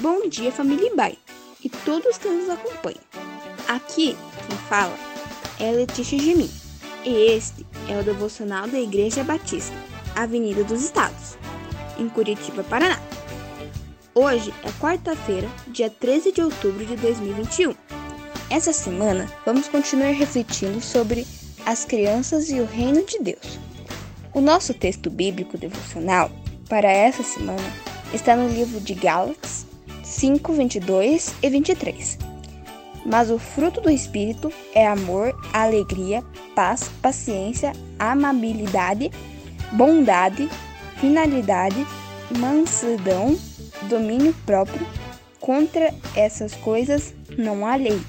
[0.00, 1.18] Bom dia, família Bai
[1.62, 3.02] e todos que nos acompanham.
[3.68, 4.16] Aqui
[4.46, 4.96] quem fala
[5.58, 6.50] é Letícia Gemin
[7.04, 9.76] e este é o devocional da Igreja Batista,
[10.16, 11.36] Avenida dos Estados,
[11.98, 12.98] em Curitiba, Paraná.
[14.14, 17.74] Hoje é quarta-feira, dia 13 de outubro de 2021.
[18.48, 21.26] Essa semana vamos continuar refletindo sobre
[21.66, 23.58] as crianças e o reino de Deus.
[24.32, 26.30] O nosso texto bíblico devocional
[26.70, 27.70] para essa semana
[28.14, 29.68] está no livro de Gálatas
[30.10, 32.18] 5, 22 e 23.
[33.06, 36.22] Mas o fruto do Espírito é amor, alegria,
[36.54, 39.10] paz, paciência, amabilidade,
[39.72, 40.48] bondade,
[40.96, 41.86] finalidade,
[42.36, 43.38] mansidão,
[43.88, 44.84] domínio próprio.
[45.38, 48.00] Contra essas coisas não há lei.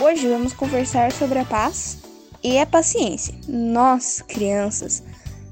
[0.00, 1.98] Hoje vamos conversar sobre a paz
[2.44, 3.34] e a paciência.
[3.48, 5.02] Nós, crianças,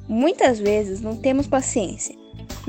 [0.06, 2.14] muitas vezes não temos paciência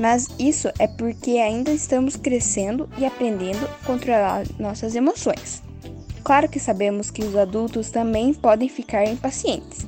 [0.00, 5.62] mas isso é porque ainda estamos crescendo e aprendendo a controlar nossas emoções.
[6.24, 9.86] Claro que sabemos que os adultos também podem ficar impacientes.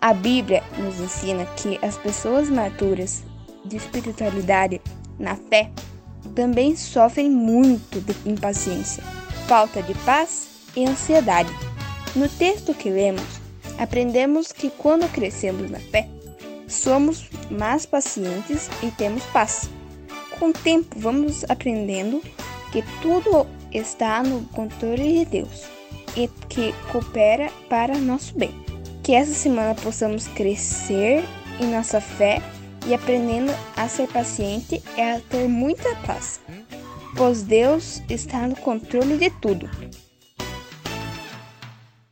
[0.00, 3.24] A Bíblia nos ensina que as pessoas maturas
[3.64, 4.80] de espiritualidade
[5.18, 5.68] na fé
[6.36, 9.02] também sofrem muito de impaciência,
[9.48, 11.50] falta de paz e ansiedade.
[12.14, 13.40] No texto que lemos,
[13.78, 16.08] aprendemos que quando crescemos na fé,
[16.74, 19.70] somos mais pacientes e temos paz.
[20.38, 22.22] Com o tempo, vamos aprendendo
[22.72, 25.64] que tudo está no controle de Deus
[26.16, 28.52] e que coopera para nosso bem.
[29.02, 31.24] Que essa semana possamos crescer
[31.60, 32.42] em nossa fé
[32.86, 36.40] e aprendendo a ser paciente e a ter muita paz,
[37.16, 39.68] pois Deus está no controle de tudo.